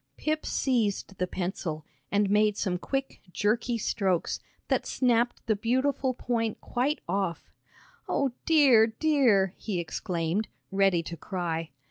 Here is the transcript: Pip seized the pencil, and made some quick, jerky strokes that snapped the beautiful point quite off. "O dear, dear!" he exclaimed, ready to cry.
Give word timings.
Pip 0.17 0.47
seized 0.47 1.19
the 1.19 1.27
pencil, 1.27 1.85
and 2.11 2.27
made 2.27 2.57
some 2.57 2.79
quick, 2.79 3.21
jerky 3.31 3.77
strokes 3.77 4.39
that 4.67 4.87
snapped 4.87 5.45
the 5.45 5.55
beautiful 5.55 6.15
point 6.15 6.59
quite 6.59 6.99
off. 7.07 7.51
"O 8.09 8.31
dear, 8.47 8.87
dear!" 8.87 9.53
he 9.57 9.79
exclaimed, 9.79 10.47
ready 10.71 11.03
to 11.03 11.15
cry. 11.15 11.69